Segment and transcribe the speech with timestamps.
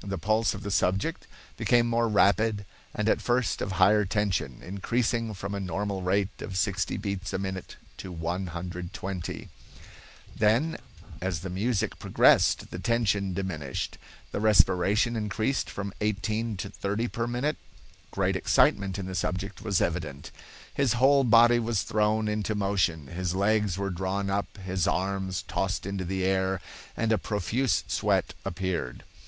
[0.00, 5.32] The pulse of the subject became more rapid and at first of higher tension, increasing
[5.32, 9.48] from a normal rate of 60 beats a minute to 120.
[10.36, 10.76] Then,
[11.22, 13.96] as the music progressed, the tension diminished.
[14.32, 17.56] The respiration increased from 18 to 30 per minute.
[18.10, 20.32] Great excitement in the subject was evident.
[20.74, 25.86] His whole body was thrown into motion, his legs were drawn up, his arms tossed
[25.86, 26.60] into the air,
[26.96, 29.04] and a profuse sweat appeared.